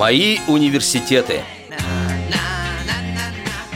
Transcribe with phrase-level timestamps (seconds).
[0.00, 1.42] Мои университеты.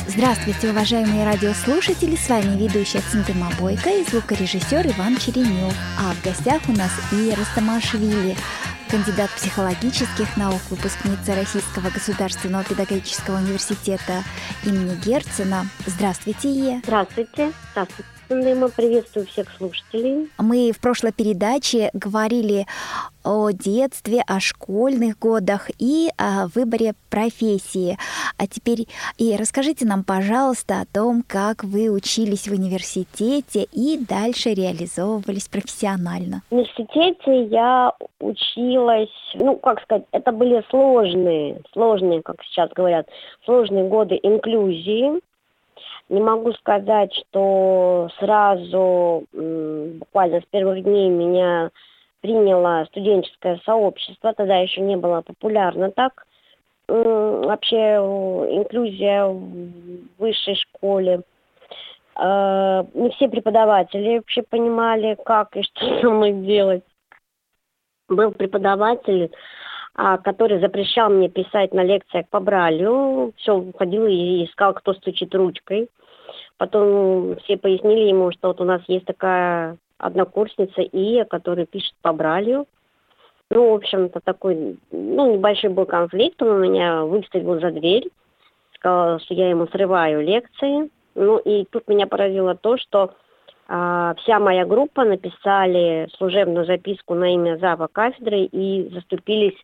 [0.09, 2.17] Здравствуйте, уважаемые радиослушатели!
[2.17, 5.75] С вами ведущая Цинтыма Бойко и звукорежиссер Иван Черенев.
[5.99, 8.39] А в гостях у нас Ира Самашвили,
[8.89, 14.25] кандидат психологических наук, выпускница Российского государственного педагогического университета
[14.65, 15.67] имени Герцена.
[15.85, 16.81] Здравствуйте, Е.
[16.85, 17.53] Здравствуйте.
[17.73, 18.09] Здравствуйте.
[18.43, 20.29] Мы приветствую всех слушателей.
[20.39, 22.67] Мы в прошлой передаче говорили
[23.23, 27.97] о детстве, о школьных годах и о выборе профессии.
[28.37, 34.51] А теперь и расскажите нам, пожалуйста, о том, как вы учились в университете и дальше
[34.51, 36.43] реализовывались профессионально.
[36.51, 43.09] В университете я училась, ну, как сказать, это были сложные, сложные, как сейчас говорят,
[43.45, 45.21] сложные годы инклюзии.
[46.09, 51.71] Не могу сказать, что сразу, буквально с первых дней меня
[52.21, 56.27] приняло студенческое сообщество, тогда еще не было популярно так.
[56.89, 61.23] Вообще инклюзия в высшей школе.
[62.17, 66.85] А, не все преподаватели вообще понимали, как и что со мной делать.
[68.09, 69.33] Был преподаватель,
[69.95, 73.33] который запрещал мне писать на лекциях по бралю.
[73.37, 75.89] Все, ходил и искал, кто стучит ручкой.
[76.57, 82.13] Потом все пояснили ему, что вот у нас есть такая однокурсница Ия, которая пишет по
[82.13, 82.67] Бралью.
[83.51, 88.09] Ну, в общем-то, такой, ну, небольшой был конфликт, он у меня выставил за дверь,
[88.75, 90.91] сказал, что я ему срываю лекции.
[91.15, 93.15] Ну, и тут меня поразило то, что а,
[93.67, 99.57] вся моя группа написали служебную записку на имя зава кафедры и заступились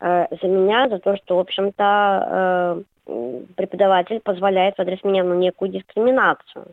[0.00, 5.34] э, за меня, за то, что, в общем-то, э, преподаватель позволяет в адрес меня ну,
[5.34, 6.66] некую дискриминацию.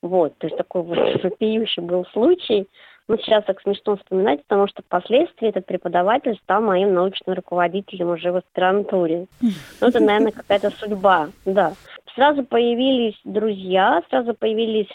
[0.00, 2.68] Вот, то есть такой вот вопиющий был случай.
[3.08, 8.30] Ну, сейчас так смешно вспоминать, потому что впоследствии этот преподаватель стал моим научным руководителем уже
[8.30, 9.26] в аспирантуре.
[9.40, 11.72] Ну, это, наверное, какая-то судьба, да.
[12.14, 14.90] Сразу появились друзья, сразу появились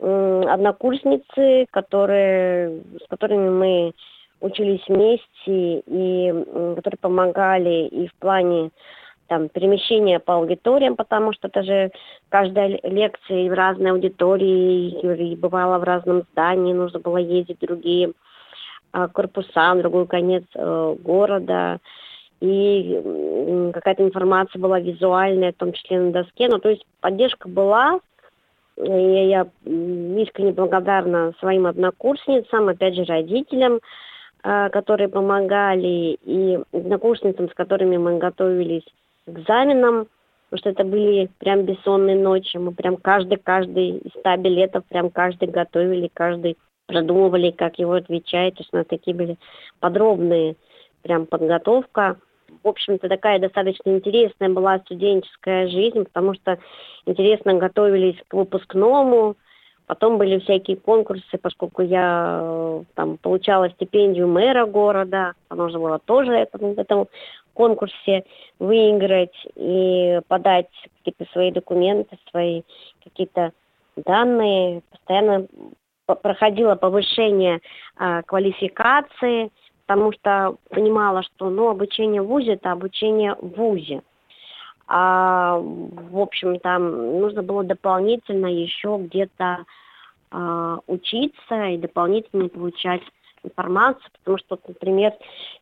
[0.00, 3.92] однокурсницы, которые, с которыми мы
[4.40, 6.32] учились вместе и
[6.76, 8.70] которые помогали и в плане
[9.30, 11.92] там, перемещение по аудиториям, потому что это же
[12.30, 18.12] каждая лекция в разной аудитории, и бывало в разном здании, нужно было ездить в другие
[18.92, 21.78] а, корпуса, на другой конец э, города,
[22.40, 28.00] и какая-то информация была визуальная, в том числе на доске, ну, то есть поддержка была,
[28.84, 33.80] и я искренне благодарна своим однокурсницам, опять же, родителям,
[34.42, 38.86] э, которые помогали, и однокурсницам, с которыми мы готовились
[39.26, 40.08] экзаменам,
[40.50, 42.56] потому что это были прям бессонные ночи.
[42.56, 48.54] Мы прям каждый-каждый из ста билетов прям каждый готовили, каждый продумывали, как его отвечать.
[48.54, 49.36] То есть у нас такие были
[49.78, 50.56] подробные
[51.02, 52.16] прям подготовка.
[52.62, 56.58] В общем-то, такая достаточно интересная была студенческая жизнь, потому что
[57.06, 59.36] интересно готовились к выпускному,
[59.90, 66.30] Потом были всякие конкурсы, поскольку я э, там получала стипендию мэра города, нужно было тоже
[66.30, 67.08] это, в этом
[67.54, 68.22] конкурсе
[68.60, 70.68] выиграть и подать
[70.98, 72.62] какие-то свои документы, свои
[73.02, 73.50] какие-то
[73.96, 74.82] данные.
[74.92, 75.48] Постоянно
[76.06, 77.58] проходило повышение
[77.96, 79.50] а, квалификации,
[79.90, 84.02] потому что понимала, что ну, обучение в ВУЗе– это обучение в ВУЗе.
[84.86, 89.64] А, в общем, там нужно было дополнительно еще где-то
[90.30, 93.02] а, учиться и дополнительно получать
[93.42, 95.12] информацию, потому что, например,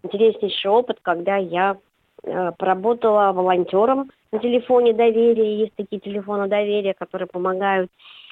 [0.02, 1.78] интереснейший опыт, когда я
[2.24, 7.90] э, поработала волонтером на телефоне доверия, есть такие телефоны доверия, которые помогают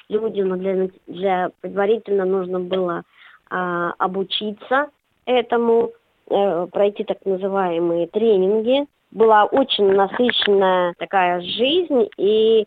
[0.09, 3.03] людям, но для, для предварительно нужно было
[3.49, 4.89] э, обучиться
[5.27, 5.91] этому,
[6.29, 8.87] э, пройти так называемые тренинги.
[9.11, 12.65] Была очень насыщенная такая жизнь, и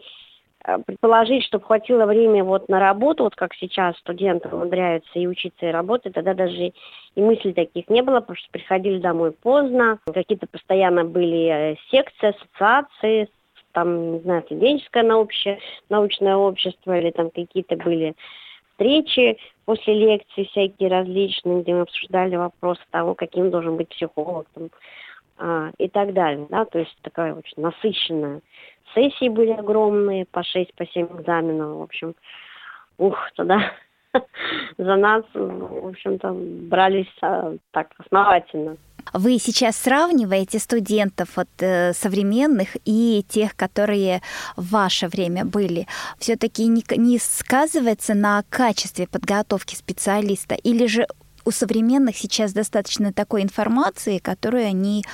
[0.67, 5.67] Э, предположить, чтобы хватило времени вот на работу, вот как сейчас студенты умудряются и учиться,
[5.67, 6.73] и работать, тогда даже
[7.15, 12.35] и мыслей таких не было, потому что приходили домой поздно, какие-то постоянно были э, секции,
[12.35, 13.29] ассоциации,
[13.73, 18.15] там, не знаю, студенческое научное, научное общество или там какие-то были
[18.81, 19.37] встречи
[19.67, 24.71] после лекций всякие различные, где мы обсуждали вопросы того, каким должен быть психолог там,
[25.39, 26.47] а, и так далее.
[26.49, 26.65] Да?
[26.65, 28.41] То есть такая очень насыщенная
[28.95, 32.15] сессии были огромные, по 6, по 7 экзаменов, в общем,
[32.99, 33.73] ух, тогда
[34.79, 38.77] за нас, в общем-то, брались а, так основательно.
[39.13, 44.23] Вы сейчас сравниваете студентов от э, современных и тех, которые
[44.57, 45.87] в ваше время были.
[46.19, 51.07] Все-таки не, не сказывается на качестве подготовки специалиста, или же
[51.45, 55.05] у современных сейчас достаточно такой информации, которую они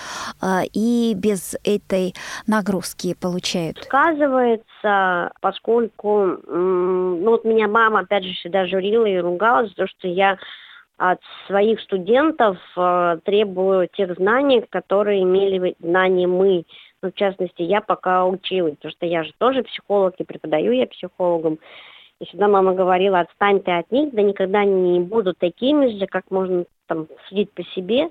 [0.42, 2.14] э, и без этой
[2.46, 3.82] нагрузки получают.
[3.84, 10.08] Сказывается, поскольку, ну вот меня мама опять же всегда журила и ругала за то, что
[10.08, 10.38] я
[10.98, 16.64] от своих студентов э, требую тех знаний, которые имели знания мы.
[17.02, 20.86] Ну, в частности, я пока училась, потому что я же тоже психолог и преподаю я
[20.86, 21.58] психологом.
[22.18, 26.30] И всегда мама говорила, отстань ты от них, да никогда не будут такими же, как
[26.30, 28.08] можно там судить по себе.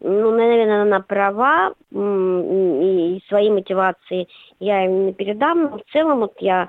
[0.00, 4.28] Ну, наверное, она права, и, свои мотивации
[4.58, 6.68] я им не передам, но в целом вот я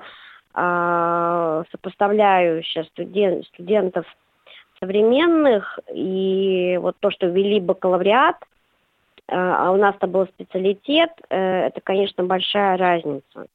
[0.54, 4.06] э, сопоставляю сейчас студент, студентов
[4.80, 11.80] современных, и вот то, что ввели бакалавриат, э, а у нас-то был специалитет, э, это,
[11.80, 13.46] конечно, большая разница.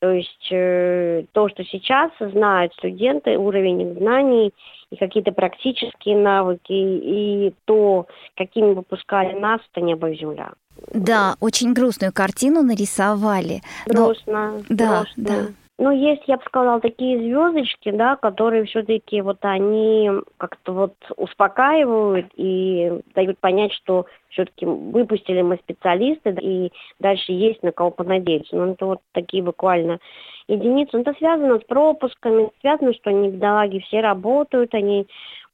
[0.00, 4.52] То есть э, то, что сейчас знают студенты, уровень знаний
[4.90, 10.52] и какие-то практические навыки, и то, какими выпускали нас, это небо и земля.
[10.92, 13.60] Да, очень грустную картину нарисовали.
[13.86, 14.52] Грустно.
[14.52, 14.62] Но...
[14.70, 15.24] Да, грустно.
[15.24, 15.46] да.
[15.82, 22.26] Ну, есть, я бы сказала, такие звездочки, да, которые все-таки вот они как-то вот успокаивают
[22.36, 28.56] и дают понять, что все-таки выпустили мы специалисты, и дальше есть на кого понадеяться.
[28.56, 30.00] Ну, это вот такие буквально
[30.48, 30.90] единицы.
[30.92, 35.06] Но это связано с пропусками, связано, что они, бедолаги, все работают, они,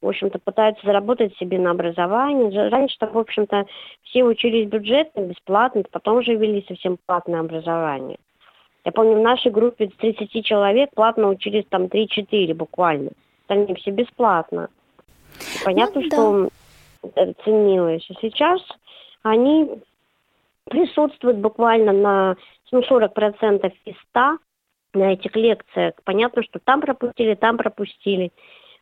[0.02, 2.68] в общем-то, пытаются заработать себе на образование.
[2.68, 3.66] Раньше-то, в общем-то,
[4.02, 8.18] все учились бюджетно, бесплатно, потом же ввели совсем платное образование.
[8.86, 13.10] Я помню, в нашей группе 30 человек платно учились там 3-4 буквально.
[13.42, 14.68] Остальные все бесплатно.
[15.64, 16.48] Понятно, ну, что
[17.16, 17.32] да.
[17.44, 18.06] ценилось.
[18.08, 18.60] А сейчас
[19.24, 19.82] они
[20.70, 22.36] присутствуют буквально на
[22.70, 24.38] ну, 40% из 100
[24.94, 25.94] на этих лекциях.
[26.04, 28.30] Понятно, что там пропустили, там пропустили.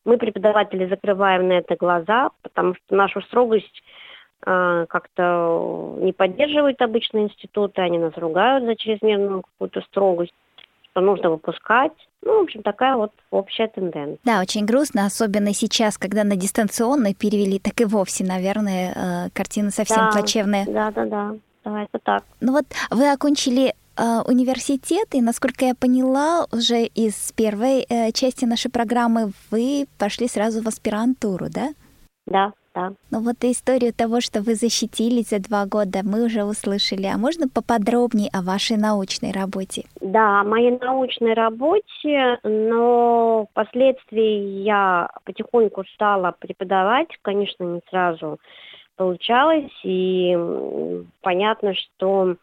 [0.04, 3.82] Мы, преподаватели, закрываем на это глаза, потому что нашу строгость
[4.44, 10.34] как-то не поддерживают обычные институты, они нас ругают за чрезмерную какую-то строгость,
[10.90, 11.92] что нужно выпускать.
[12.22, 14.18] Ну, в общем, такая вот общая тенденция.
[14.24, 19.70] Да, очень грустно, особенно сейчас, когда на дистанционный перевели, так и вовсе, наверное, э, картина
[19.70, 20.64] совсем да, плачевная.
[20.66, 22.24] Да, да, да, да, это так.
[22.40, 28.44] Ну вот вы окончили э, университет, и, насколько я поняла, уже из первой э, части
[28.44, 31.74] нашей программы вы пошли сразу в аспирантуру, да?
[32.26, 32.92] Да, да.
[33.10, 37.06] Ну вот историю того, что вы защитились за два года, мы уже услышали.
[37.06, 39.84] А можно поподробнее о вашей научной работе?
[40.00, 48.38] Да, о моей научной работе, но впоследствии я потихоньку стала преподавать, конечно, не сразу
[48.96, 50.36] получалось, и
[51.22, 52.36] понятно, что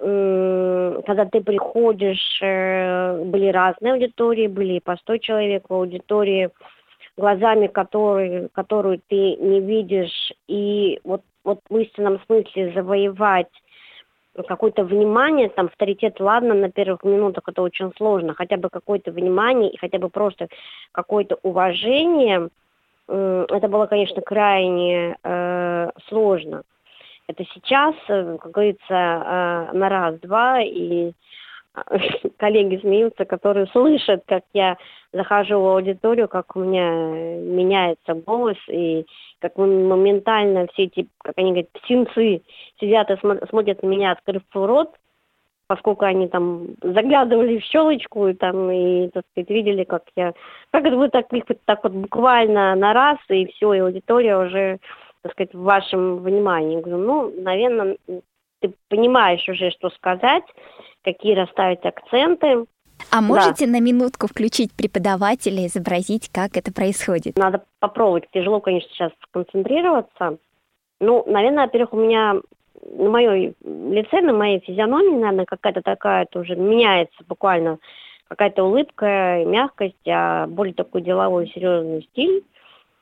[0.00, 6.50] когда ты приходишь, э, были разные аудитории, были по 100 человек в аудитории,
[7.18, 13.48] глазами, которые, которую ты не видишь, и вот, вот в истинном смысле завоевать
[14.46, 19.70] какое-то внимание, там, авторитет, ладно, на первых минутах это очень сложно, хотя бы какое-то внимание
[19.70, 20.48] и хотя бы просто
[20.92, 22.48] какое-то уважение,
[23.08, 26.62] это было, конечно, крайне э, сложно.
[27.26, 31.12] Это сейчас, э, как говорится, э, на раз-два, и
[32.38, 34.76] коллеги смеются, которые слышат, как я
[35.12, 39.06] захожу в аудиторию, как у меня меняется голос, и
[39.40, 42.42] как моментально все эти, как они говорят, птенцы
[42.80, 44.94] сидят и смотрят на меня, открыв рот,
[45.68, 50.32] поскольку они там заглядывали в щелочку и там, и, так сказать, видели, как я,
[50.70, 51.26] как это вы так,
[51.66, 54.78] так вот буквально на раз, и все, и аудитория уже,
[55.22, 56.80] так сказать, в вашем внимании.
[56.80, 57.96] Говорю, ну, наверное,
[58.60, 60.44] ты понимаешь уже, что сказать,
[61.02, 62.66] какие расставить акценты.
[63.10, 63.72] А можете да.
[63.72, 67.36] на минутку включить преподавателя, изобразить, как это происходит?
[67.36, 68.24] Надо попробовать.
[68.32, 70.38] Тяжело, конечно, сейчас сконцентрироваться.
[71.00, 72.40] Ну, наверное, во-первых, у меня
[72.82, 77.78] на моей лице, на моей физиономии, наверное, какая-то такая тоже меняется буквально
[78.28, 82.44] какая-то улыбка, мягкость, а более такой деловой, серьезный стиль.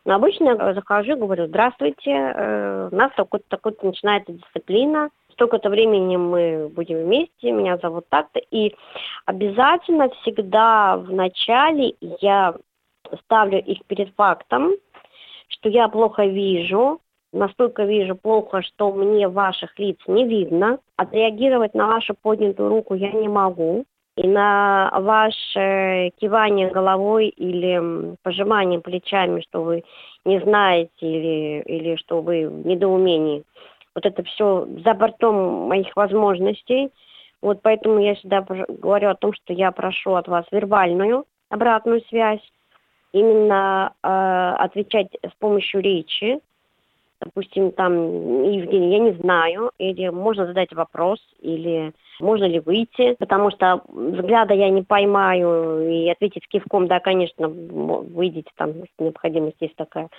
[0.04, 5.68] Но обычно я захожу и говорю, здравствуйте, э, у нас такой-то такой начинается дисциплина, столько-то
[5.68, 8.40] времени мы будем вместе, меня зовут так-то.
[8.50, 8.74] И
[9.26, 12.54] обязательно всегда в начале я
[13.24, 14.72] ставлю их перед фактом,
[15.48, 17.00] что я плохо вижу,
[17.32, 20.78] настолько вижу плохо, что мне ваших лиц не видно.
[20.96, 23.84] Отреагировать на вашу поднятую руку я не могу.
[24.16, 29.84] И на ваше кивание головой или пожимание плечами, что вы
[30.24, 33.44] не знаете или, или что вы в недоумении–
[33.96, 36.90] вот это все за бортом моих возможностей.
[37.42, 42.40] Вот поэтому я всегда говорю о том, что я прошу от вас вербальную обратную связь.
[43.12, 44.08] именно э,
[44.58, 46.40] отвечать с помощью речи,
[47.20, 53.50] допустим, там, Евгений, я не знаю, или можно задать вопрос, или можно ли выйти, потому
[53.50, 60.10] что взгляда я не поймаю, и ответить кивком, да, конечно, выйдите, там, необходимость есть такая.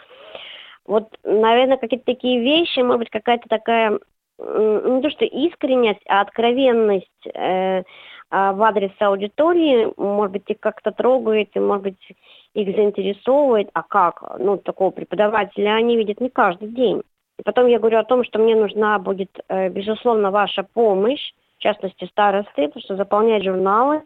[0.88, 4.00] Вот, наверное, какие-то такие вещи, может быть, какая-то такая,
[4.40, 7.84] не то что искренность, а откровенность э,
[8.30, 12.12] а, в адрес аудитории, может быть, их как-то трогает, и, может быть,
[12.54, 14.40] их заинтересовывает, а как?
[14.40, 17.04] Ну, такого преподавателя они видят не каждый день.
[17.38, 21.62] И потом я говорю о том, что мне нужна будет, э, безусловно, ваша помощь, в
[21.62, 24.04] частности, старосты, потому что заполнять журналы,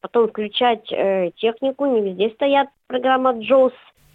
[0.00, 3.72] потом включать э, технику, не везде стоят программа JOS,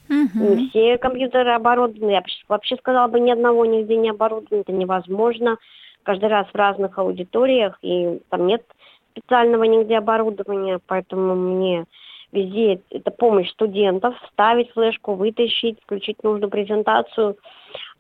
[0.10, 0.56] угу.
[0.56, 5.58] не все компьютеры оборудованы, я вообще сказала бы, ни одного нигде не оборудовано, это невозможно,
[6.04, 8.64] каждый раз в разных аудиториях, и там нет
[9.12, 11.86] специального нигде оборудования, поэтому мне
[12.32, 17.38] везде это помощь студентов, вставить флешку, вытащить, включить нужную презентацию.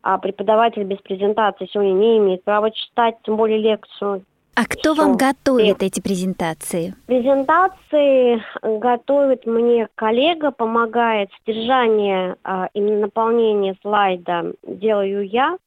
[0.01, 4.23] А преподаватель без презентации сегодня не имеет права читать, тем более лекцию.
[4.57, 6.95] А кто вам готовит эти презентации?
[7.05, 15.59] Презентации готовит мне коллега, помогает содержание, а, именно наполнение слайда делаю я.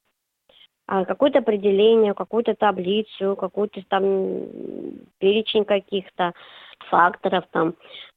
[0.89, 4.41] А, какое-то определение, какую-то таблицу, какую-то там
[5.19, 6.33] перечень каких-то
[6.91, 7.75] факторов там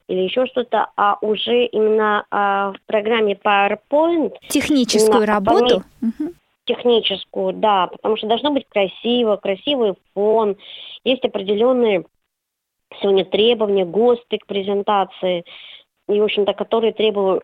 [0.07, 4.33] или еще что-то, а уже именно а, в программе PowerPoint.
[4.49, 5.83] Техническую работу?
[6.65, 10.57] Техническую, да, потому что должно быть красиво, красивый фон,
[11.03, 12.05] есть определенные
[13.01, 15.43] сегодня требования, ГОСТы к презентации,
[16.07, 17.41] и, в общем-то, которые требую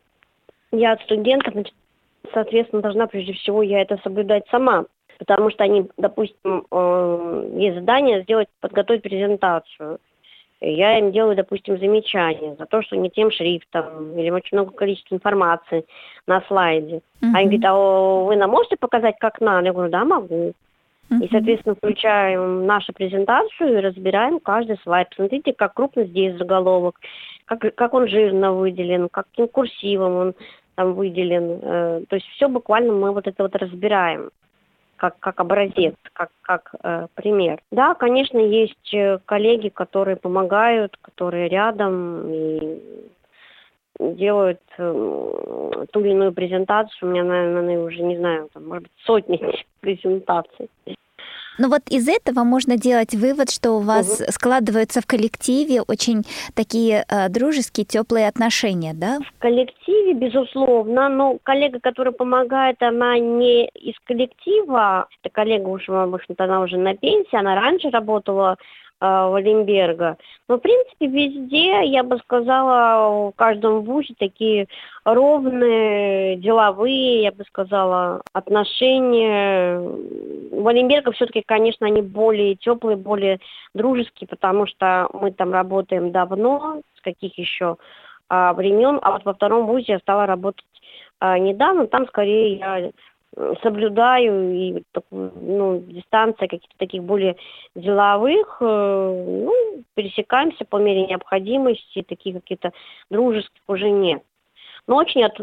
[0.71, 1.53] я от студентов,
[2.33, 4.85] соответственно, должна прежде всего я это соблюдать сама
[5.19, 9.99] потому что они, допустим, э, есть задание сделать, подготовить презентацию.
[10.61, 15.15] Я им делаю, допустим, замечание за то, что не тем шрифтом или очень много количества
[15.15, 15.85] информации
[16.27, 17.01] на слайде.
[17.21, 17.31] Uh-huh.
[17.33, 19.67] Они говорят, а вы нам можете показать, как надо?
[19.67, 20.53] Я говорю, да, могу.
[21.09, 21.23] Uh-huh.
[21.23, 25.09] И, соответственно, включаем нашу презентацию и разбираем каждый слайд.
[25.09, 26.99] Посмотрите, как крупно здесь заголовок,
[27.45, 30.33] как, как он жирно выделен, каким курсивом он
[30.75, 31.59] там выделен.
[31.61, 34.29] Э, то есть все буквально мы вот это вот разбираем
[34.99, 37.61] как, как образец, как, как э, пример.
[37.71, 42.81] Да, конечно, есть э, коллеги, которые помогают, которые рядом и
[43.97, 47.09] делают э, ту или иную презентацию.
[47.09, 49.39] У меня, наверное, уже, не знаю, там, может быть, сотни
[49.79, 50.69] презентаций.
[51.59, 54.31] Но вот из этого можно делать вывод, что у вас угу.
[54.31, 56.23] складываются в коллективе очень
[56.55, 59.19] такие э, дружеские, теплые отношения, да?
[59.19, 65.07] В коллективе, безусловно, но коллега, которая помогает, она не из коллектива.
[65.21, 68.55] Это коллега уж, в общем-то, она уже на пенсии, она раньше работала
[69.01, 70.17] Валенберга.
[70.47, 74.67] Но, в принципе, везде, я бы сказала, в каждом вузе такие
[75.05, 79.79] ровные, деловые, я бы сказала, отношения.
[79.79, 83.39] У Валенберга все-таки, конечно, они более теплые, более
[83.73, 87.77] дружеские, потому что мы там работаем давно, с каких еще
[88.27, 90.65] а, времен, а вот во втором вузе я стала работать
[91.19, 92.91] а, недавно, там скорее я
[93.61, 97.35] соблюдаю и ну, дистанция каких-то таких более
[97.75, 102.71] деловых, э, ну, пересекаемся по мере необходимости, такие какие-то
[103.09, 104.23] дружеских уже нет.
[104.87, 105.39] Но очень, от,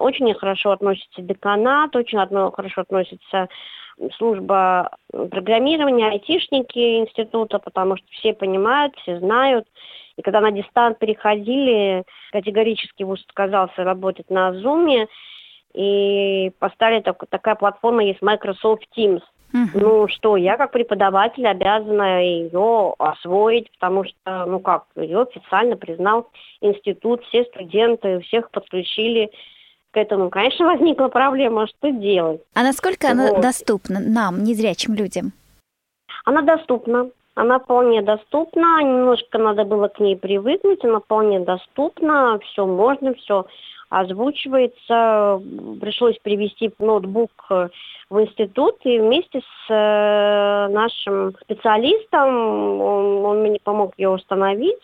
[0.00, 3.48] очень хорошо относится деканат, очень хорошо относится
[4.16, 9.66] служба программирования, айтишники института, потому что все понимают, все знают.
[10.16, 15.08] И когда на дистант переходили, категорически ВУЗ отказался работать на Zoom,
[15.74, 19.20] и поставили так, такая платформа есть Microsoft Teams.
[19.52, 19.68] Uh-huh.
[19.74, 26.28] Ну что, я как преподаватель обязана ее освоить, потому что, ну как, ее официально признал
[26.60, 29.30] институт, все студенты, всех подключили
[29.92, 30.30] к этому.
[30.30, 32.40] Конечно, возникла проблема, что делать.
[32.54, 33.12] А насколько вот.
[33.12, 35.32] она доступна нам, незрячим людям?
[36.24, 37.10] Она доступна.
[37.36, 43.46] Она вполне доступна, немножко надо было к ней привыкнуть, она вполне доступна, все можно, все
[44.00, 45.40] озвучивается.
[45.80, 47.68] Пришлось привести ноутбук э,
[48.10, 54.82] в институт и вместе с э, нашим специалистом, он, он мне помог ее установить,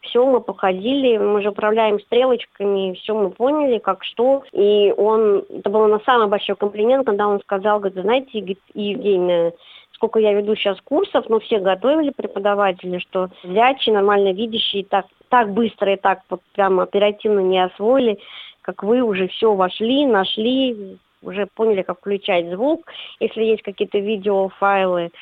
[0.00, 4.44] все, мы походили, мы же управляем стрелочками, все мы поняли, как что.
[4.52, 9.52] И он, это был на самый большой комплимент, когда он сказал, говорит, знаете, Евгения,
[9.96, 15.52] сколько я веду сейчас курсов, ну, все готовили преподаватели, что зрячие, нормально видящие так, так
[15.52, 18.18] быстро и так вот прямо оперативно не освоили
[18.66, 22.84] как вы уже все вошли, нашли, уже поняли, как включать звук,
[23.20, 25.12] если есть какие-то видеофайлы.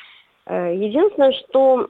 [0.47, 1.89] Э, единственное, что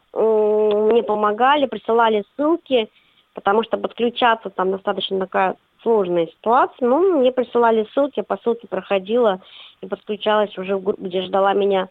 [0.92, 2.90] мне помогали, присылали ссылки,
[3.34, 6.86] потому что подключаться там достаточно такая сложная ситуация.
[6.86, 9.40] Ну, мне присылали ссылки, по ссылке проходила
[9.80, 11.88] и подключалась уже в группу, где ждала меня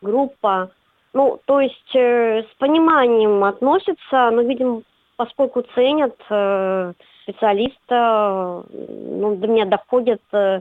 [0.00, 0.70] группа.
[1.12, 4.82] Ну, то есть э, с пониманием относятся, но, видимо,
[5.16, 10.60] поскольку ценят э, специалиста, ну, до меня доходят э,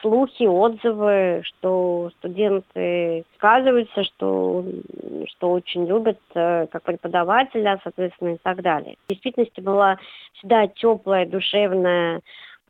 [0.00, 4.64] слухи, отзывы, что студенты сказываются, что,
[5.28, 8.96] что очень любят э, как преподавателя, соответственно, и так далее.
[9.06, 9.98] В действительности была
[10.34, 12.20] всегда теплая, душевная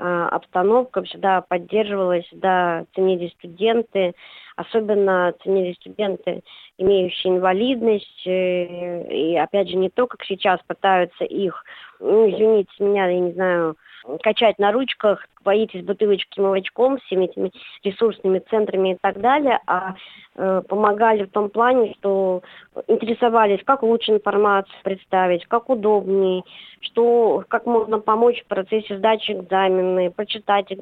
[0.01, 4.15] обстановка, всегда поддерживалась, всегда ценили студенты,
[4.57, 6.43] особенно ценили студенты,
[6.79, 11.65] имеющие инвалидность, э, и опять же не то, как сейчас пытаются их,
[11.99, 13.77] ну, извините меня, я не знаю,
[14.23, 17.51] качать на ручках, боитесь бутылочки молочком, всеми этими
[17.83, 19.95] ресурсными центрами и так далее, а
[20.37, 22.43] э, помогали в том плане, что
[22.87, 26.43] интересовались, как лучше информацию представить, как удобнее,
[26.81, 30.73] что, как можно помочь в процессе сдачи экзамена, прочитать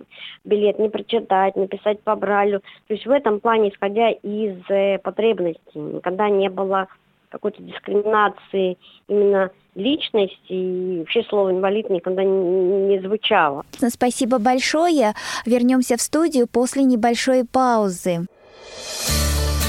[0.44, 2.60] билет, не прочитать, написать по бралю.
[2.88, 6.88] То есть в этом плане, исходя из э, потребностей, никогда не было
[7.28, 13.64] какой-то дискриминации именно личности, и вообще слово инвалид никогда не, не звучало.
[13.88, 15.14] Спасибо большое.
[15.46, 18.26] Вернемся в студию после небольшой паузы.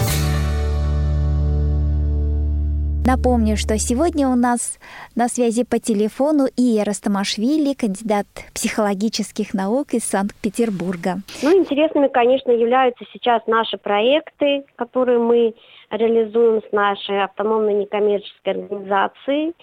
[3.05, 4.79] Напомню, что сегодня у нас
[5.13, 11.17] на связи по телефону Ия Растамашвили, кандидат психологических наук из Санкт-Петербурга.
[11.41, 15.53] Ну, интересными, конечно, являются сейчас наши проекты, которые мы
[15.91, 19.53] реализуем с нашей автономной некоммерческой организацией.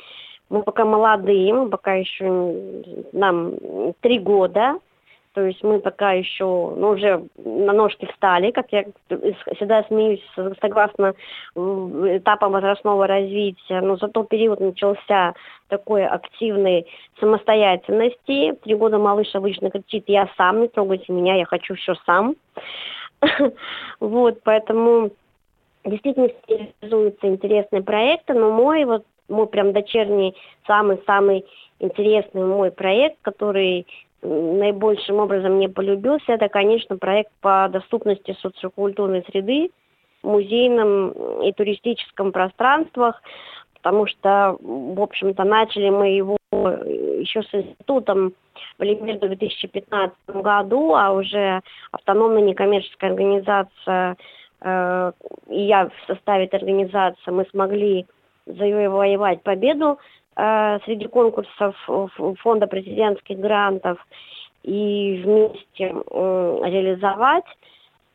[0.50, 2.54] Мы пока молодые, мы пока еще
[3.12, 3.54] нам
[4.00, 4.74] три года,
[5.40, 8.84] то есть мы пока еще, ну, уже на ножки встали, как я
[9.56, 10.22] всегда смеюсь,
[10.60, 11.14] согласно
[11.56, 15.32] этапам возрастного развития, но за тот период начался
[15.68, 16.86] такой активной
[17.20, 18.52] самостоятельности.
[18.62, 22.36] Три года малыш обычно кричит, я сам, не трогайте меня, я хочу все сам.
[23.98, 25.10] Вот, поэтому
[25.86, 30.36] действительно реализуются интересные проекты, но мой вот мой прям дочерний,
[30.66, 31.46] самый-самый
[31.78, 33.86] интересный мой проект, который
[34.22, 39.70] наибольшим образом мне полюбился, это, конечно, проект по доступности социокультурной среды
[40.22, 43.22] в музейном и туристическом пространствах,
[43.74, 48.34] потому что, в общем-то, начали мы его еще с институтом
[48.76, 54.16] примерно в 2015 году, а уже автономная некоммерческая организация
[54.60, 55.12] э,
[55.48, 58.06] и я в составе этой организации, мы смогли
[58.46, 59.98] завоевать победу
[60.84, 61.76] среди конкурсов
[62.38, 63.98] фонда президентских грантов
[64.62, 67.44] и вместе реализовать,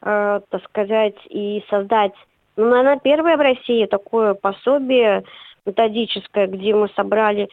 [0.02, 2.14] э, так сказать, и создать,
[2.56, 5.24] ну, наверное, первое в России такое пособие
[5.66, 7.50] методическое, где мы собрали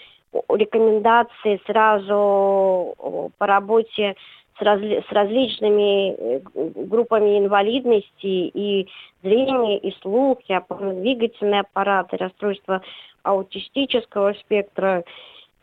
[0.49, 2.95] рекомендации сразу
[3.39, 4.17] по работе
[4.59, 8.89] с, разли, с различными э, группами инвалидности и
[9.23, 12.83] зрение, и слух, и опорно-двигательный аппарат, и расстройства
[13.23, 15.05] аутистического спектра.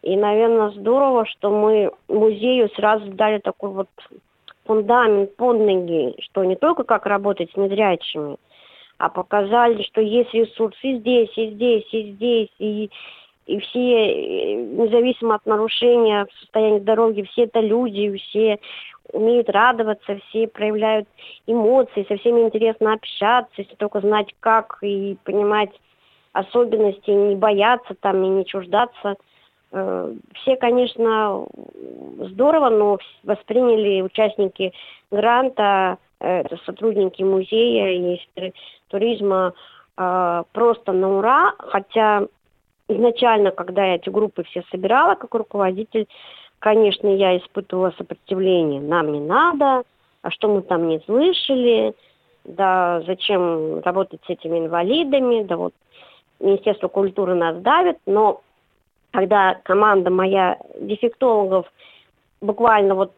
[0.02, 3.90] И, наверное, здорово, что мы музею сразу дали такой вот
[4.66, 8.38] фундамент под ноги, что не только как работать с незрячими,
[8.98, 12.90] а показали, что есть ресурсы и здесь, и здесь, и здесь, и,
[13.48, 18.60] и все, независимо от нарушения состояния здоровья, все это люди, все
[19.12, 21.08] умеют радоваться, все проявляют
[21.48, 25.72] эмоции, со всеми интересно общаться, если только знать как и понимать
[26.34, 29.16] особенностей, не бояться там и не чуждаться.
[29.72, 31.46] Э, все, конечно,
[32.20, 34.74] здорово, но восприняли участники
[35.12, 38.54] гранта, э, сотрудники музея и
[38.88, 39.54] туризма
[39.98, 42.26] э, просто на ура, хотя
[42.88, 46.08] изначально, когда я эти группы все собирала как руководитель,
[46.60, 48.82] конечно, я испытывала сопротивление.
[48.82, 49.84] Нам не надо,
[50.22, 51.94] а что мы там не слышали,
[52.44, 55.74] да зачем работать с этими инвалидами, да вот
[56.40, 58.42] Министерство культуры нас давит, но
[59.12, 61.72] когда команда моя дефектологов
[62.42, 63.14] буквально вот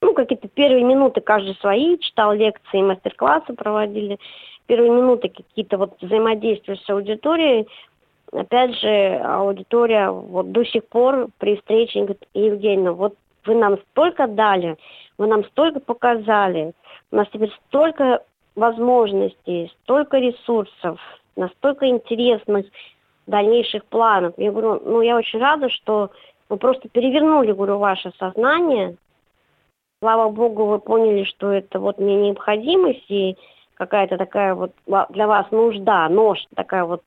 [0.00, 4.18] ну, какие-то первые минуты каждый свои, читал лекции, мастер-классы проводили,
[4.66, 7.66] первые минуты какие-то вот взаимодействия с аудиторией,
[8.32, 13.14] опять же, аудитория вот до сих пор при встрече говорит, Евгения, вот
[13.46, 14.76] вы нам столько дали,
[15.18, 16.72] вы нам столько показали,
[17.10, 18.22] у нас теперь столько
[18.54, 21.00] возможностей, столько ресурсов,
[21.36, 22.66] настолько интересных
[23.26, 24.34] дальнейших планов.
[24.36, 26.10] Я говорю, ну я очень рада, что
[26.48, 28.96] вы просто перевернули, говорю, ваше сознание.
[30.00, 33.36] Слава Богу, вы поняли, что это вот мне необходимость, и
[33.74, 34.72] какая-то такая вот
[35.10, 37.02] для вас нужда, нож, такая вот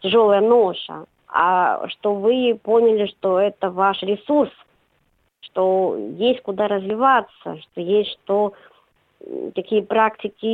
[0.00, 4.52] тяжелая ноша, а что вы поняли, что это ваш ресурс,
[5.40, 8.52] что есть куда развиваться, что есть что
[9.54, 10.44] такие практики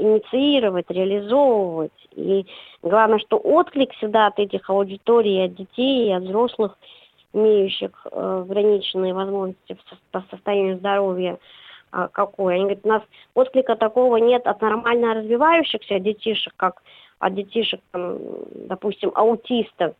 [0.00, 1.92] инициировать, реализовывать.
[2.16, 2.46] И
[2.82, 6.78] главное, что отклик всегда от этих аудиторий, от детей, от взрослых,
[7.32, 9.76] имеющих э, ограниченные возможности
[10.10, 11.38] по состоянию здоровья,
[11.92, 12.54] э, какой.
[12.54, 13.02] Они говорят, у нас
[13.34, 16.82] отклика такого нет от нормально развивающихся детишек, как
[17.18, 18.18] от детишек, там,
[18.68, 19.94] допустим, аутистов.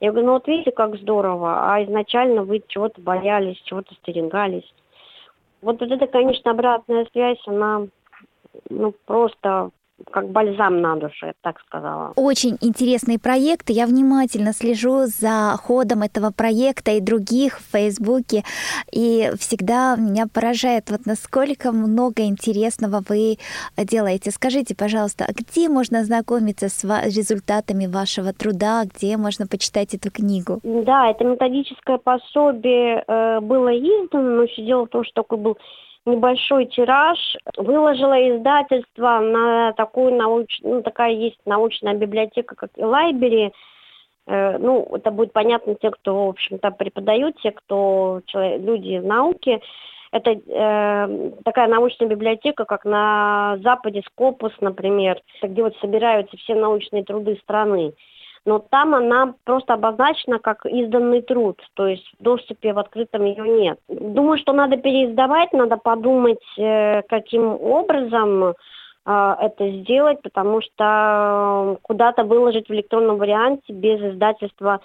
[0.00, 4.64] Я говорю, ну вот видите, как здорово, а изначально вы чего-то боялись, чего-то стерегались.
[5.62, 7.86] Вот, это, конечно, обратная связь, она
[8.68, 9.70] ну, просто
[10.10, 12.12] как бальзам на душу, я так сказала.
[12.16, 13.70] Очень интересный проект.
[13.70, 18.42] Я внимательно слежу за ходом этого проекта и других в Фейсбуке.
[18.92, 23.38] И всегда меня поражает, вот насколько много интересного вы
[23.76, 24.30] делаете.
[24.30, 30.60] Скажите, пожалуйста, а где можно ознакомиться с результатами вашего труда, где можно почитать эту книгу?
[30.62, 35.58] Да, это методическое пособие э, было издано, но все дело в том, что такой был
[36.06, 37.18] небольшой тираж.
[37.56, 43.52] Выложила издательство на такую научную, ну, такая есть научная библиотека, как и Library.
[44.26, 49.60] Э, ну, это будет понятно те, кто, в общем-то, преподают, те, кто человек, люди науки.
[50.12, 57.04] Это э, такая научная библиотека, как на Западе Скопус, например, где вот собираются все научные
[57.04, 57.92] труды страны
[58.46, 63.46] но там она просто обозначена как изданный труд, то есть в доступе в открытом ее
[63.46, 63.78] нет.
[63.88, 68.54] Думаю, что надо переиздавать, надо подумать, э, каким образом э,
[69.40, 74.80] это сделать, потому что куда-то выложить в электронном варианте без издательства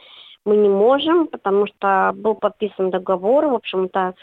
[0.45, 4.13] мы не можем, потому что был подписан договор, в общем-то,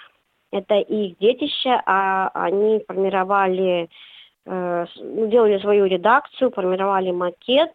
[0.52, 3.88] это их детище, а они формировали,
[4.44, 7.70] э, делали свою редакцию, формировали макет,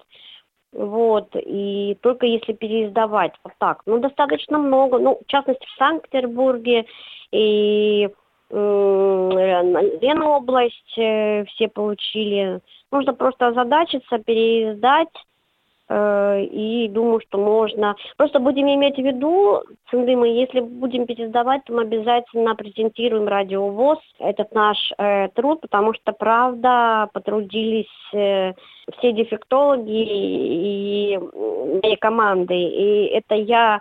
[0.77, 3.81] вот, и только если переиздавать вот так.
[3.85, 6.85] Ну, достаточно много, ну, в частности, в Санкт-Петербурге
[7.31, 8.09] и
[9.99, 12.61] Ленобласть э, все получили.
[12.91, 15.09] Нужно просто озадачиться, переиздать,
[15.89, 17.95] и думаю, что можно.
[18.17, 24.53] Просто будем иметь в виду, Циндымы, если будем пересдавать, то мы обязательно презентируем радиовоз, этот
[24.53, 28.53] наш э, труд, потому что, правда, потрудились э,
[28.97, 30.05] все дефектологи
[31.13, 31.19] и
[31.81, 32.55] мои команды.
[32.55, 33.79] И это я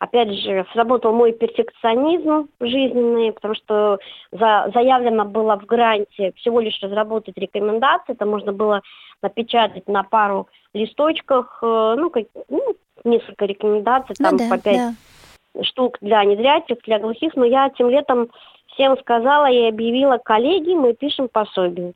[0.00, 3.98] опять же, сработал мой перфекционизм жизненный, потому что
[4.32, 8.80] за, заявлено было в гранте всего лишь разработать рекомендации, это можно было
[9.22, 14.94] напечатать на пару листочках, э, ну, как, ну несколько рекомендаций, ну, там да, по пять
[15.54, 15.62] да.
[15.64, 18.30] штук для незрячих, для глухих, но я тем летом
[18.68, 21.92] всем сказала и объявила, коллеги, мы пишем пособие.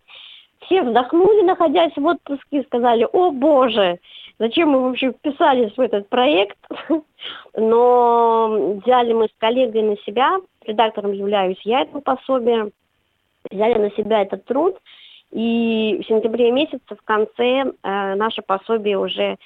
[0.64, 3.98] Все вздохнули, находясь в отпуске, и сказали, о боже,
[4.38, 6.58] зачем мы вообще вписались в этот проект.
[7.56, 12.70] Но взяли мы с коллегой на себя, редактором являюсь я этого пособия,
[13.50, 14.76] взяли на себя этот труд,
[15.30, 19.36] и в сентябре месяце, в конце, э, наше пособие уже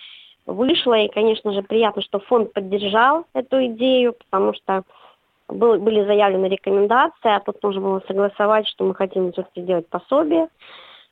[0.47, 4.83] вышло, и, конечно же, приятно, что фонд поддержал эту идею, потому что
[5.49, 10.49] был, были заявлены рекомендации, а тут нужно было согласовать, что мы хотим все-таки сделать пособие.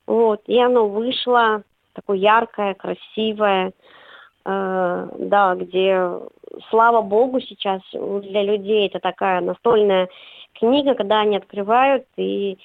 [0.06, 3.72] Вот, и оно вышло такое яркое, красивое,
[4.44, 6.10] э, да, где,
[6.70, 10.08] слава богу, сейчас для людей это такая настольная
[10.54, 12.58] книга, когда они открывают и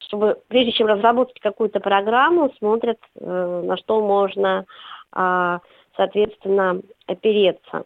[0.00, 4.64] чтобы прежде чем разработать какую-то программу, смотрят, э, на что можно,
[5.14, 5.58] э,
[5.96, 7.84] соответственно, опереться.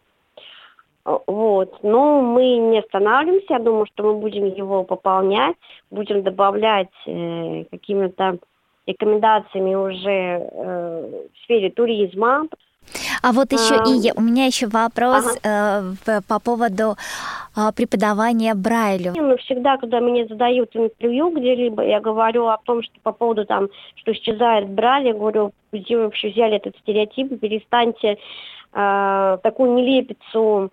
[1.05, 1.83] Вот.
[1.83, 3.55] Но мы не останавливаемся.
[3.55, 5.57] Я думаю, что мы будем его пополнять,
[5.91, 8.37] будем добавлять э, какими-то
[8.85, 12.47] рекомендациями уже э, в сфере туризма.
[13.21, 15.95] А вот еще а, и у меня еще вопрос ага.
[16.05, 16.95] э, по поводу
[17.55, 19.13] э, преподавания Брайлю.
[19.15, 23.69] Ну, всегда, когда мне задают интервью где-либо, я говорю о том, что по поводу там,
[23.95, 28.17] что исчезает Брайль, я говорю, где вы вообще взяли этот стереотип, перестаньте
[28.73, 30.69] э, такую нелепицу,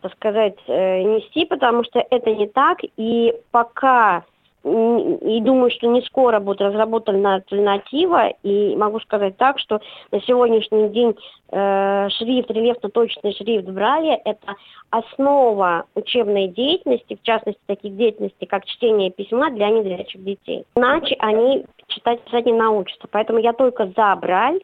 [0.00, 4.24] так сказать, э, нести, потому что это не так, и пока
[4.64, 8.28] и думаю, что не скоро будет разработана альтернатива.
[8.42, 9.80] И могу сказать так, что
[10.12, 11.16] на сегодняшний день
[11.50, 14.54] э, шрифт, рельефно-точный шрифт Брайля– это
[14.90, 20.64] основа учебной деятельности, в частности, таких деятельностей, как чтение письма для незрячих детей.
[20.76, 23.08] Иначе они читать писать не научатся.
[23.10, 24.62] Поэтому я только за Брайль.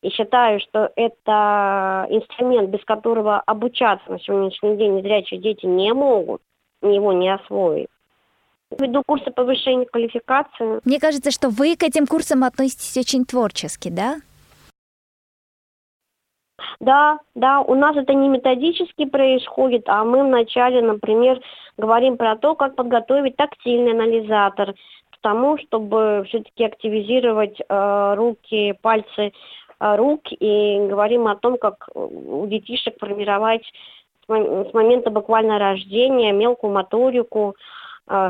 [0.00, 6.40] И считаю, что это инструмент, без которого обучаться на сегодняшний день незрячие дети не могут,
[6.82, 7.88] его не освоить.
[8.76, 10.80] Веду курсы повышения квалификации.
[10.84, 14.16] Мне кажется, что вы к этим курсам относитесь очень творчески, да?
[16.80, 21.40] Да, да, у нас это не методически происходит, а мы вначале, например,
[21.76, 29.32] говорим про то, как подготовить тактильный анализатор к тому, чтобы все-таки активизировать э, руки, пальцы
[29.80, 33.64] э, рук, и говорим о том, как у детишек формировать
[34.28, 37.56] с момента буквально рождения мелкую моторику,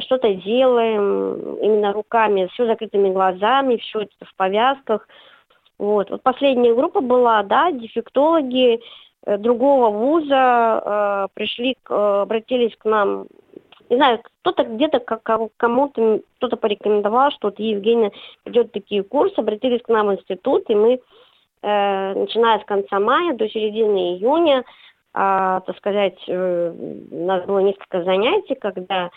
[0.01, 5.07] что-то делаем именно руками, все закрытыми глазами, все это в повязках–
[5.79, 6.11] вот.
[6.11, 8.81] вот последняя группа была, да, дефектологи
[9.25, 13.27] э, другого вуза э, пришли, э, обратились к нам.
[13.89, 15.01] Не знаю, кто-то где-то
[15.57, 18.13] кому-то кто-то порекомендовал, что вот Евгения
[18.45, 21.01] ведет такие курсы, обратились к нам в институт, и мы,
[21.63, 24.65] э, начиная с конца мая до середины июня, э,
[25.15, 26.73] так сказать, э,
[27.11, 29.11] у нас было несколько занятий, когда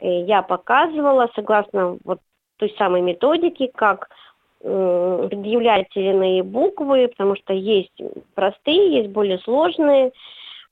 [0.00, 2.20] я показывала, согласно вот
[2.56, 4.08] той самой методике, как
[4.66, 7.92] Э, предъявлять иные буквы, потому что есть
[8.34, 10.10] простые, есть более сложные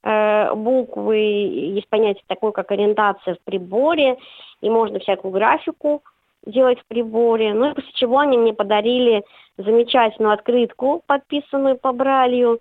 [0.02, 4.16] э, буквы, есть понятие такое, как ориентация в приборе,
[4.62, 6.02] и можно всякую графику
[6.46, 7.52] делать в приборе.
[7.52, 9.24] Ну и после чего они мне подарили
[9.58, 12.60] замечательную открытку, подписанную по бралью.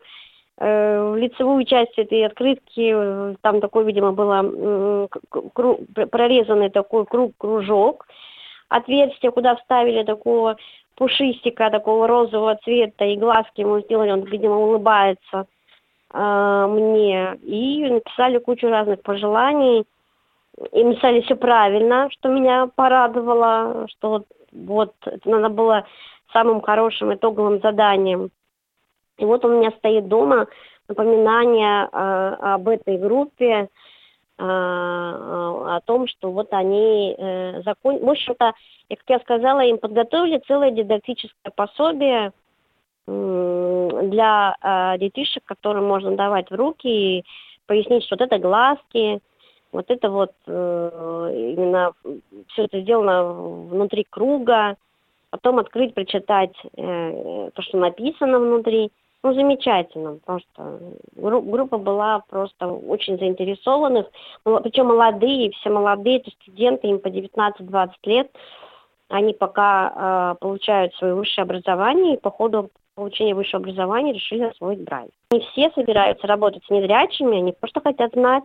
[0.63, 5.07] Э, в лицевую часть этой открытки там такой, видимо, было
[6.11, 8.05] прорезанный такой круг, кружок,
[8.69, 10.57] отверстие, куда вставили такого
[10.95, 15.47] пушистика такого розового цвета, и глазки ему сделали, он, видимо, улыбается
[16.13, 17.39] э, мне.
[17.41, 19.85] И написали кучу разных пожеланий.
[20.73, 25.87] И написали все правильно, что меня порадовало, что вот, вот это надо было
[26.31, 28.29] самым хорошим итоговым заданием.
[29.21, 30.47] И вот у меня стоит дома
[30.87, 33.69] напоминание э, об этой группе,
[34.43, 37.99] а, о том, что вот они э, закон...
[37.99, 38.53] В общем-то,
[38.89, 42.31] как я сказала, им подготовили целое дидактическое пособие
[43.05, 47.23] для э, детишек, которые можно давать в руки и
[47.67, 49.21] пояснить, что вот это глазки,
[49.71, 51.93] вот это вот э, именно
[52.49, 54.75] все это сделано внутри круга,
[55.29, 58.91] потом открыть, прочитать э, то, что написано внутри.
[59.23, 60.79] Ну, замечательно, потому что
[61.15, 64.07] группа была просто очень заинтересованных,
[64.43, 68.31] причем молодые, все молодые, это студенты, им по 19-20 лет,
[69.09, 74.83] они пока э, получают свое высшее образование, и по ходу получения высшего образования решили освоить
[74.83, 75.11] Брайль.
[75.31, 78.43] Не все собираются работать с незрячими, они просто хотят знать,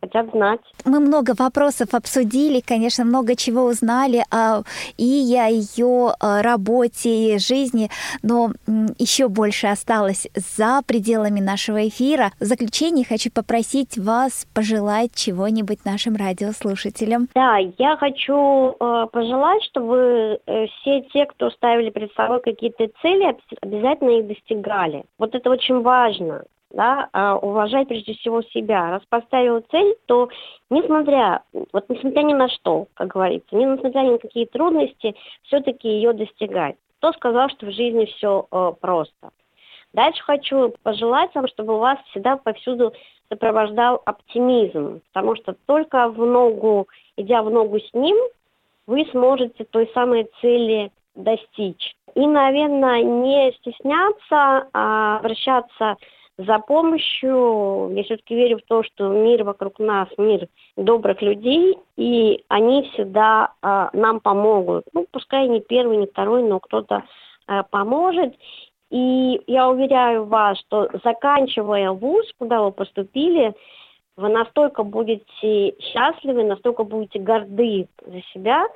[0.00, 0.60] хотят знать.
[0.84, 4.62] Мы много вопросов обсудили, конечно, много чего узнали о
[4.96, 7.90] и о ее э, работе и жизни,
[8.22, 8.50] но
[8.98, 12.32] еще больше осталось за пределами нашего эфира.
[12.40, 17.28] В заключение хочу попросить вас пожелать чего-нибудь нашим радиослушателям.
[17.34, 23.36] Да, я хочу э, пожелать, чтобы э, все те, кто ставили перед собой какие-то цели,
[23.60, 25.04] обязательно их достигали.
[25.18, 28.90] Вот это очень важно да, а уважать прежде всего себя.
[28.90, 30.28] Раз поставил цель, то
[30.70, 36.12] несмотря, вот несмотря ни на что, как говорится, несмотря ни на какие трудности, все-таки ее
[36.12, 36.76] достигать.
[36.98, 39.30] Кто сказал, что в жизни все э, просто?
[39.92, 42.92] Дальше хочу пожелать вам, чтобы у вас всегда повсюду
[43.28, 48.16] сопровождал оптимизм, потому что только в ногу, идя в ногу с ним,
[48.86, 51.94] вы сможете той самой цели достичь.
[52.14, 55.96] И, наверное, не стесняться, а обращаться
[56.38, 57.90] за помощью.
[57.94, 63.52] Я все-таки верю в то, что мир вокруг нас, мир добрых людей, и они всегда
[63.60, 64.84] э, нам помогут.
[64.92, 67.02] Ну, пускай не первый, не второй, но кто-то
[67.48, 68.34] э, поможет.
[68.90, 73.52] И я уверяю вас, что заканчивая вуз, куда вы поступили,
[74.16, 78.66] вы настолько будете счастливы, настолько будете горды за себя,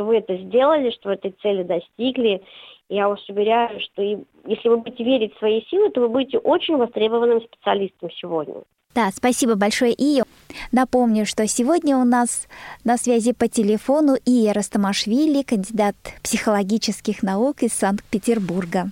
[0.00, 2.42] что вы это сделали, что вы этой цели достигли.
[2.88, 6.76] Я вас уверяю, что если вы будете верить в свои силы, то вы будете очень
[6.76, 8.54] востребованным специалистом сегодня.
[8.94, 10.24] Да, спасибо большое, Ия.
[10.72, 12.48] Напомню, что сегодня у нас
[12.82, 18.90] на связи по телефону Ия Растамашвили, кандидат психологических наук из Санкт-Петербурга.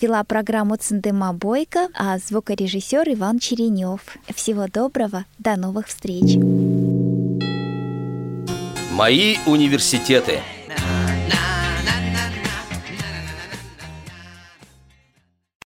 [0.00, 4.16] Вела программу Цендема Бойко, а звукорежиссер Иван Черенев.
[4.34, 6.81] Всего доброго, до новых встреч.
[8.92, 10.40] Мои университеты–